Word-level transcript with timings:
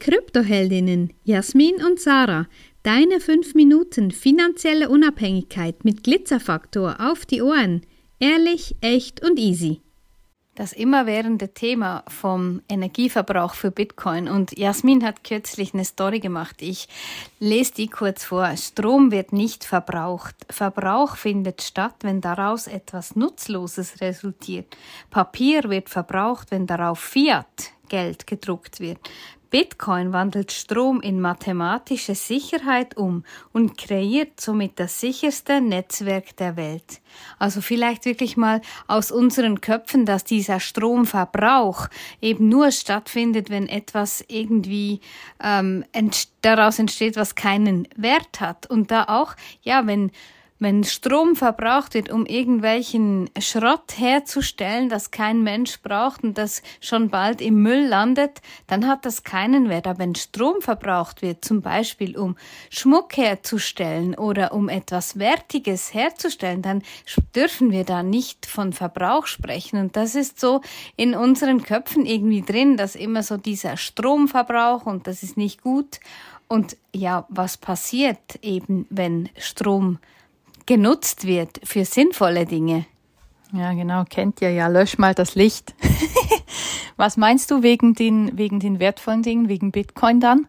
Kryptoheldinnen 0.00 1.12
Jasmin 1.22 1.76
und 1.84 2.00
Sarah. 2.00 2.48
Deine 2.82 3.20
5 3.20 3.54
Minuten 3.54 4.10
finanzielle 4.10 4.88
Unabhängigkeit 4.88 5.84
mit 5.84 6.02
Glitzerfaktor 6.02 6.96
auf 6.98 7.26
die 7.26 7.42
Ohren. 7.42 7.82
Ehrlich, 8.18 8.74
echt 8.80 9.22
und 9.22 9.38
easy 9.38 9.82
das 10.60 10.74
immerwährende 10.74 11.54
Thema 11.54 12.04
vom 12.06 12.60
Energieverbrauch 12.68 13.54
für 13.54 13.70
Bitcoin. 13.70 14.28
Und 14.28 14.58
Jasmin 14.58 15.02
hat 15.02 15.24
kürzlich 15.24 15.72
eine 15.72 15.86
Story 15.86 16.20
gemacht. 16.20 16.56
Ich 16.60 16.86
lese 17.38 17.72
die 17.72 17.88
kurz 17.88 18.24
vor. 18.24 18.54
Strom 18.58 19.10
wird 19.10 19.32
nicht 19.32 19.64
verbraucht. 19.64 20.36
Verbrauch 20.50 21.16
findet 21.16 21.62
statt, 21.62 21.94
wenn 22.02 22.20
daraus 22.20 22.66
etwas 22.66 23.16
Nutzloses 23.16 24.02
resultiert. 24.02 24.76
Papier 25.08 25.70
wird 25.70 25.88
verbraucht, 25.88 26.50
wenn 26.50 26.66
darauf 26.66 26.98
Fiat 26.98 27.72
Geld 27.88 28.26
gedruckt 28.26 28.80
wird. 28.80 28.98
Bitcoin 29.50 30.12
wandelt 30.12 30.52
Strom 30.52 31.00
in 31.00 31.20
mathematische 31.20 32.14
Sicherheit 32.14 32.96
um 32.96 33.24
und 33.52 33.76
kreiert 33.76 34.40
somit 34.40 34.78
das 34.78 35.00
sicherste 35.00 35.60
Netzwerk 35.60 36.36
der 36.36 36.56
Welt. 36.56 37.00
Also 37.38 37.60
vielleicht 37.60 38.04
wirklich 38.04 38.36
mal 38.36 38.60
aus 38.86 39.10
unseren 39.10 39.60
Köpfen, 39.60 40.06
dass 40.06 40.22
dieser 40.22 40.60
Stromverbrauch 40.60 41.88
eben 42.20 42.48
nur 42.48 42.70
stattfindet, 42.70 43.50
wenn 43.50 43.68
etwas 43.68 44.24
irgendwie 44.28 45.00
ähm, 45.42 45.84
ent 45.92 46.28
daraus 46.42 46.78
entsteht, 46.78 47.16
was 47.16 47.34
keinen 47.34 47.88
Wert 47.96 48.40
hat. 48.40 48.66
Und 48.68 48.90
da 48.90 49.04
auch, 49.04 49.34
ja, 49.62 49.86
wenn 49.86 50.12
wenn 50.60 50.84
Strom 50.84 51.36
verbraucht 51.36 51.94
wird, 51.94 52.10
um 52.10 52.26
irgendwelchen 52.26 53.30
Schrott 53.38 53.94
herzustellen, 53.96 54.90
das 54.90 55.10
kein 55.10 55.42
Mensch 55.42 55.80
braucht 55.80 56.22
und 56.22 56.36
das 56.36 56.62
schon 56.80 57.08
bald 57.08 57.40
im 57.40 57.62
Müll 57.62 57.86
landet, 57.86 58.42
dann 58.66 58.86
hat 58.86 59.06
das 59.06 59.24
keinen 59.24 59.70
Wert. 59.70 59.86
Aber 59.86 59.98
wenn 59.98 60.14
Strom 60.14 60.60
verbraucht 60.60 61.22
wird, 61.22 61.44
zum 61.44 61.62
Beispiel 61.62 62.16
um 62.16 62.36
Schmuck 62.68 63.16
herzustellen 63.16 64.14
oder 64.14 64.52
um 64.52 64.68
etwas 64.68 65.18
Wertiges 65.18 65.94
herzustellen, 65.94 66.60
dann 66.60 66.82
dürfen 67.34 67.72
wir 67.72 67.84
da 67.84 68.02
nicht 68.02 68.44
von 68.44 68.74
Verbrauch 68.74 69.26
sprechen. 69.26 69.80
Und 69.80 69.96
das 69.96 70.14
ist 70.14 70.38
so 70.38 70.60
in 70.94 71.14
unseren 71.14 71.62
Köpfen 71.62 72.04
irgendwie 72.04 72.42
drin, 72.42 72.76
dass 72.76 72.96
immer 72.96 73.22
so 73.22 73.38
dieser 73.38 73.78
Stromverbrauch 73.78 74.84
und 74.84 75.06
das 75.06 75.22
ist 75.22 75.38
nicht 75.38 75.62
gut. 75.62 76.00
Und 76.48 76.76
ja, 76.92 77.26
was 77.28 77.56
passiert 77.56 78.38
eben, 78.42 78.86
wenn 78.90 79.30
Strom 79.38 79.98
genutzt 80.70 81.26
wird 81.26 81.58
für 81.64 81.84
sinnvolle 81.84 82.46
Dinge. 82.46 82.86
Ja, 83.52 83.72
genau, 83.72 84.04
kennt 84.08 84.40
ihr 84.40 84.52
ja. 84.52 84.68
Lösch 84.68 84.98
mal 84.98 85.14
das 85.14 85.34
Licht. 85.34 85.74
Was 86.96 87.16
meinst 87.16 87.50
du 87.50 87.64
wegen 87.64 87.94
den, 87.94 88.38
wegen 88.38 88.60
den 88.60 88.78
wertvollen 88.78 89.24
Dingen, 89.24 89.48
wegen 89.48 89.72
Bitcoin 89.72 90.20
dann? 90.20 90.46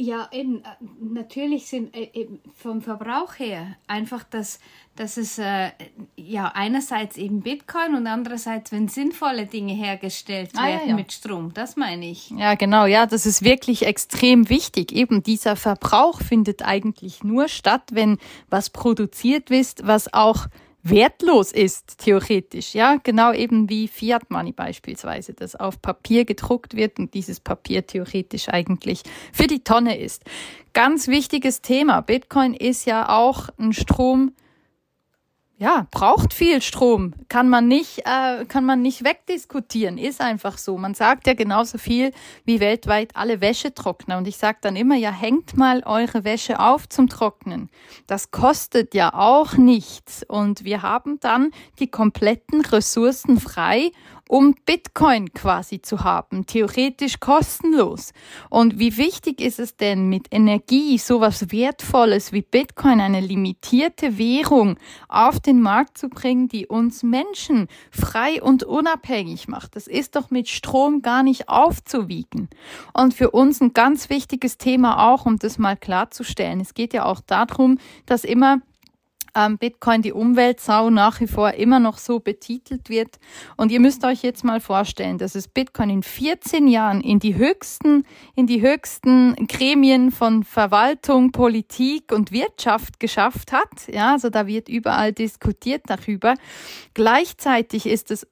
Ja, 0.00 0.28
eben, 0.30 0.60
äh, 0.60 0.68
natürlich 1.00 1.66
sind 1.66 1.92
äh, 1.96 2.28
vom 2.54 2.82
Verbrauch 2.82 3.36
her 3.40 3.76
einfach, 3.88 4.22
dass, 4.22 4.60
dass 4.94 5.16
es 5.16 5.40
äh, 5.40 5.70
ja 6.16 6.52
einerseits 6.54 7.16
eben 7.16 7.40
Bitcoin 7.40 7.96
und 7.96 8.06
andererseits, 8.06 8.70
wenn 8.70 8.86
sinnvolle 8.86 9.46
Dinge 9.46 9.72
hergestellt 9.72 10.54
werden 10.54 10.64
ah, 10.64 10.68
ja, 10.68 10.90
ja. 10.90 10.94
mit 10.94 11.12
Strom, 11.12 11.52
das 11.52 11.74
meine 11.74 12.08
ich. 12.08 12.30
Ja, 12.30 12.54
genau, 12.54 12.86
ja, 12.86 13.06
das 13.06 13.26
ist 13.26 13.42
wirklich 13.42 13.86
extrem 13.86 14.48
wichtig. 14.48 14.92
Eben 14.92 15.24
dieser 15.24 15.56
Verbrauch 15.56 16.20
findet 16.20 16.64
eigentlich 16.64 17.24
nur 17.24 17.48
statt, 17.48 17.82
wenn 17.90 18.18
was 18.48 18.70
produziert 18.70 19.50
ist, 19.50 19.84
was 19.84 20.14
auch 20.14 20.46
wertlos 20.90 21.52
ist, 21.52 21.98
theoretisch. 21.98 22.74
Ja, 22.74 22.96
genau 23.02 23.32
eben 23.32 23.68
wie 23.68 23.88
Fiat 23.88 24.30
Money 24.30 24.52
beispielsweise, 24.52 25.34
das 25.34 25.54
auf 25.54 25.80
Papier 25.80 26.24
gedruckt 26.24 26.74
wird 26.74 26.98
und 26.98 27.14
dieses 27.14 27.40
Papier 27.40 27.86
theoretisch 27.86 28.48
eigentlich 28.48 29.02
für 29.32 29.46
die 29.46 29.64
Tonne 29.64 29.98
ist. 29.98 30.22
Ganz 30.72 31.08
wichtiges 31.08 31.60
Thema. 31.60 32.00
Bitcoin 32.00 32.54
ist 32.54 32.86
ja 32.86 33.08
auch 33.08 33.48
ein 33.58 33.72
Strom, 33.72 34.32
ja, 35.60 35.88
braucht 35.90 36.34
viel 36.34 36.62
Strom, 36.62 37.14
kann 37.28 37.48
man 37.48 37.66
nicht, 37.66 38.04
äh, 38.06 38.44
kann 38.44 38.64
man 38.64 38.80
nicht 38.80 39.02
wegdiskutieren, 39.02 39.98
ist 39.98 40.20
einfach 40.20 40.56
so. 40.56 40.78
Man 40.78 40.94
sagt 40.94 41.26
ja 41.26 41.34
genauso 41.34 41.78
viel 41.78 42.12
wie 42.44 42.60
weltweit 42.60 43.16
alle 43.16 43.40
Wäschetrockner 43.40 44.18
und 44.18 44.28
ich 44.28 44.36
sage 44.36 44.58
dann 44.60 44.76
immer, 44.76 44.94
ja, 44.94 45.10
hängt 45.10 45.56
mal 45.56 45.82
eure 45.84 46.22
Wäsche 46.22 46.60
auf 46.60 46.88
zum 46.88 47.08
Trocknen. 47.08 47.70
Das 48.06 48.30
kostet 48.30 48.94
ja 48.94 49.12
auch 49.14 49.54
nichts 49.54 50.22
und 50.22 50.62
wir 50.62 50.82
haben 50.82 51.18
dann 51.18 51.50
die 51.80 51.90
kompletten 51.90 52.60
Ressourcen 52.60 53.40
frei 53.40 53.90
um 54.28 54.54
Bitcoin 54.66 55.32
quasi 55.32 55.82
zu 55.82 56.04
haben, 56.04 56.46
theoretisch 56.46 57.18
kostenlos. 57.18 58.12
Und 58.50 58.78
wie 58.78 58.96
wichtig 58.96 59.40
ist 59.40 59.58
es 59.58 59.76
denn 59.76 60.08
mit 60.08 60.28
Energie, 60.30 60.98
sowas 60.98 61.50
Wertvolles 61.50 62.32
wie 62.32 62.42
Bitcoin, 62.42 63.00
eine 63.00 63.20
limitierte 63.20 64.18
Währung 64.18 64.78
auf 65.08 65.40
den 65.40 65.60
Markt 65.60 65.98
zu 65.98 66.08
bringen, 66.08 66.48
die 66.48 66.66
uns 66.66 67.02
Menschen 67.02 67.68
frei 67.90 68.42
und 68.42 68.62
unabhängig 68.64 69.48
macht? 69.48 69.74
Das 69.74 69.86
ist 69.86 70.14
doch 70.14 70.30
mit 70.30 70.48
Strom 70.48 71.02
gar 71.02 71.22
nicht 71.22 71.48
aufzuwiegen. 71.48 72.48
Und 72.92 73.14
für 73.14 73.30
uns 73.30 73.60
ein 73.60 73.72
ganz 73.72 74.10
wichtiges 74.10 74.58
Thema 74.58 75.10
auch, 75.10 75.24
um 75.26 75.38
das 75.38 75.58
mal 75.58 75.76
klarzustellen. 75.76 76.60
Es 76.60 76.74
geht 76.74 76.92
ja 76.92 77.06
auch 77.06 77.20
darum, 77.20 77.78
dass 78.06 78.24
immer 78.24 78.58
ähm, 79.38 79.58
Bitcoin 79.58 80.02
die 80.02 80.12
Umweltsau 80.12 80.90
nach 80.90 81.20
wie 81.20 81.26
vor 81.26 81.54
immer 81.54 81.78
noch 81.78 81.98
so 81.98 82.18
betitelt 82.18 82.88
wird. 82.88 83.18
Und 83.56 83.70
ihr 83.70 83.80
müsst 83.80 84.04
euch 84.04 84.22
jetzt 84.22 84.44
mal 84.44 84.60
vorstellen, 84.60 85.18
dass 85.18 85.34
es 85.34 85.48
Bitcoin 85.48 85.90
in 85.90 86.02
14 86.02 86.66
Jahren 86.66 87.00
in 87.00 87.20
die 87.20 87.36
höchsten, 87.36 88.04
in 88.34 88.46
die 88.46 88.60
höchsten 88.60 89.34
Gremien 89.46 90.10
von 90.10 90.42
Verwaltung, 90.42 91.30
Politik 91.30 92.12
und 92.12 92.32
Wirtschaft 92.32 92.98
geschafft 92.98 93.52
hat. 93.52 93.88
Ja, 93.92 94.12
also 94.12 94.28
da 94.28 94.46
wird 94.46 94.68
überall 94.68 95.12
diskutiert 95.12 95.82
darüber. 95.86 96.34
Gleichzeitig 96.94 97.86
ist 97.86 98.10
es 98.10 98.26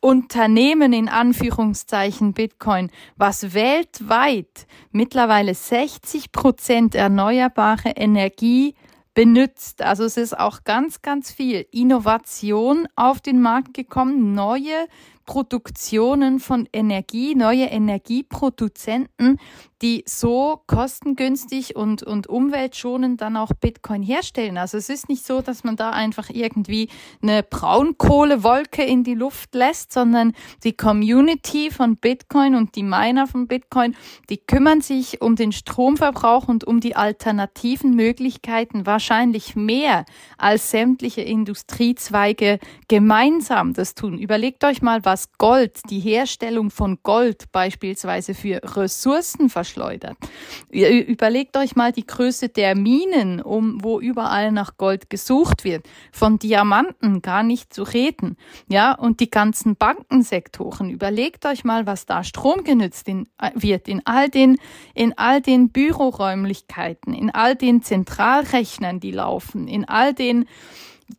Unternehmen 0.00 0.92
in 0.92 1.08
Anführungszeichen 1.08 2.32
Bitcoin, 2.32 2.90
was 3.16 3.54
weltweit 3.54 4.66
mittlerweile 4.90 5.54
60 5.54 6.32
Prozent 6.32 6.96
erneuerbare 6.96 7.90
Energie 7.90 8.74
benutzt. 9.14 9.82
Also 9.82 10.04
es 10.04 10.16
ist 10.16 10.38
auch 10.38 10.64
ganz, 10.64 11.02
ganz 11.02 11.30
viel 11.30 11.66
Innovation 11.70 12.88
auf 12.96 13.20
den 13.20 13.40
Markt 13.40 13.74
gekommen, 13.74 14.34
neue 14.34 14.86
Produktionen 15.24 16.40
von 16.40 16.68
Energie, 16.72 17.34
neue 17.34 17.66
Energieproduzenten, 17.66 19.38
die 19.80 20.04
so 20.06 20.62
kostengünstig 20.66 21.74
und, 21.74 22.02
und 22.02 22.28
umweltschonend 22.28 23.20
dann 23.20 23.36
auch 23.36 23.50
Bitcoin 23.52 24.02
herstellen. 24.02 24.56
Also 24.56 24.78
es 24.78 24.88
ist 24.88 25.08
nicht 25.08 25.26
so, 25.26 25.40
dass 25.40 25.64
man 25.64 25.76
da 25.76 25.90
einfach 25.90 26.30
irgendwie 26.30 26.88
eine 27.20 27.42
Braunkohlewolke 27.42 28.84
in 28.84 29.02
die 29.02 29.14
Luft 29.14 29.54
lässt, 29.54 29.92
sondern 29.92 30.34
die 30.62 30.76
Community 30.76 31.70
von 31.70 31.96
Bitcoin 31.96 32.54
und 32.54 32.76
die 32.76 32.84
Miner 32.84 33.26
von 33.26 33.48
Bitcoin, 33.48 33.96
die 34.28 34.38
kümmern 34.38 34.82
sich 34.82 35.20
um 35.20 35.34
den 35.34 35.50
Stromverbrauch 35.50 36.46
und 36.46 36.64
um 36.64 36.78
die 36.78 36.94
alternativen 36.94 37.96
Möglichkeiten 37.96 38.86
wahrscheinlich 39.02 39.56
mehr 39.56 40.04
als 40.38 40.70
sämtliche 40.70 41.22
Industriezweige 41.22 42.60
gemeinsam 42.86 43.72
das 43.72 43.96
tun. 43.96 44.16
Überlegt 44.16 44.62
euch 44.62 44.80
mal, 44.80 45.04
was 45.04 45.32
Gold, 45.38 45.80
die 45.90 45.98
Herstellung 45.98 46.70
von 46.70 46.98
Gold 47.02 47.50
beispielsweise 47.50 48.34
für 48.34 48.60
Ressourcen 48.62 49.48
verschleudert. 49.48 50.16
Überlegt 50.70 51.56
euch 51.56 51.74
mal 51.74 51.90
die 51.90 52.06
Größe 52.06 52.48
der 52.48 52.76
Minen, 52.76 53.42
um 53.42 53.82
wo 53.82 53.98
überall 53.98 54.52
nach 54.52 54.76
Gold 54.76 55.10
gesucht 55.10 55.64
wird, 55.64 55.84
von 56.12 56.38
Diamanten 56.38 57.22
gar 57.22 57.42
nicht 57.42 57.74
zu 57.74 57.82
reden. 57.82 58.36
Ja, 58.68 58.92
und 58.92 59.18
die 59.18 59.30
ganzen 59.30 59.74
Bankensektoren. 59.74 60.90
Überlegt 60.90 61.44
euch 61.44 61.64
mal, 61.64 61.86
was 61.86 62.06
da 62.06 62.22
Strom 62.22 62.62
genützt 62.62 63.08
in, 63.08 63.26
wird 63.56 63.88
in 63.88 64.02
all 64.04 64.28
den 64.28 64.58
in 64.94 65.16
all 65.18 65.40
den 65.40 65.70
Büroräumlichkeiten, 65.70 67.14
in 67.14 67.30
all 67.30 67.56
den 67.56 67.82
Zentralrechnern, 67.82 68.91
die 69.00 69.12
laufen, 69.12 69.68
in 69.68 69.84
all 69.86 70.14
den 70.14 70.46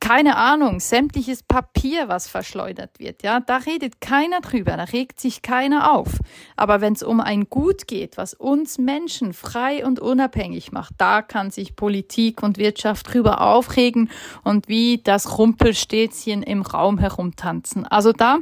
keine 0.00 0.36
Ahnung, 0.36 0.80
sämtliches 0.80 1.42
Papier, 1.42 2.08
was 2.08 2.28
verschleudert 2.28 2.98
wird, 2.98 3.22
ja, 3.22 3.40
da 3.40 3.58
redet 3.58 4.00
keiner 4.00 4.40
drüber, 4.40 4.76
da 4.76 4.84
regt 4.84 5.20
sich 5.20 5.42
keiner 5.42 5.92
auf. 5.92 6.18
Aber 6.56 6.80
wenn 6.80 6.92
es 6.92 7.02
um 7.02 7.20
ein 7.20 7.48
Gut 7.48 7.86
geht, 7.86 8.16
was 8.16 8.34
uns 8.34 8.78
Menschen 8.78 9.32
frei 9.32 9.84
und 9.84 10.00
unabhängig 10.00 10.72
macht, 10.72 10.94
da 10.98 11.22
kann 11.22 11.50
sich 11.50 11.76
Politik 11.76 12.42
und 12.42 12.58
Wirtschaft 12.58 13.12
drüber 13.12 13.40
aufregen 13.40 14.10
und 14.44 14.68
wie 14.68 15.00
das 15.02 15.38
Rumpelstilzchen 15.38 16.42
im 16.42 16.62
Raum 16.62 16.98
herumtanzen. 16.98 17.86
Also 17.86 18.12
da 18.12 18.38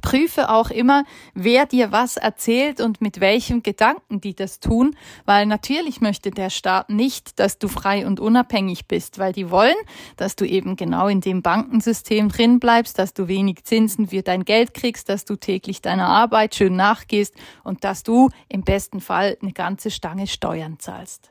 Prüfe 0.00 0.50
auch 0.50 0.70
immer, 0.70 1.04
wer 1.34 1.66
dir 1.66 1.92
was 1.92 2.16
erzählt 2.16 2.80
und 2.80 3.00
mit 3.00 3.20
welchem 3.20 3.62
Gedanken 3.62 4.20
die 4.20 4.34
das 4.34 4.60
tun, 4.60 4.96
weil 5.24 5.46
natürlich 5.46 6.00
möchte 6.00 6.30
der 6.30 6.50
Staat 6.50 6.90
nicht, 6.90 7.38
dass 7.38 7.58
du 7.58 7.68
frei 7.68 8.06
und 8.06 8.20
unabhängig 8.20 8.86
bist, 8.86 9.18
weil 9.18 9.32
die 9.32 9.50
wollen, 9.50 9.76
dass 10.16 10.36
du 10.36 10.46
eben 10.46 10.76
genau 10.76 11.08
in 11.08 11.20
dem 11.20 11.42
Bankensystem 11.42 12.28
drin 12.28 12.60
bleibst, 12.60 12.98
dass 12.98 13.14
du 13.14 13.28
wenig 13.28 13.64
Zinsen 13.64 14.08
für 14.08 14.22
dein 14.22 14.44
Geld 14.44 14.74
kriegst, 14.74 15.08
dass 15.08 15.24
du 15.24 15.36
täglich 15.36 15.80
deiner 15.80 16.08
Arbeit 16.08 16.54
schön 16.54 16.76
nachgehst 16.76 17.34
und 17.64 17.84
dass 17.84 18.02
du 18.02 18.28
im 18.48 18.62
besten 18.62 19.00
Fall 19.00 19.38
eine 19.40 19.52
ganze 19.52 19.90
Stange 19.90 20.26
Steuern 20.26 20.78
zahlst. 20.78 21.30